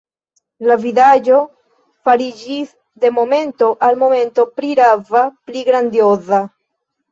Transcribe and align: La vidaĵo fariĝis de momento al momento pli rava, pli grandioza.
La 0.69 0.77
vidaĵo 0.85 1.41
fariĝis 2.09 2.73
de 3.05 3.13
momento 3.19 3.69
al 3.91 4.01
momento 4.07 4.49
pli 4.57 4.75
rava, 4.83 5.25
pli 5.47 5.67
grandioza. 5.71 6.45